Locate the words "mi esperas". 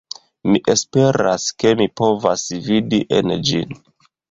0.53-1.45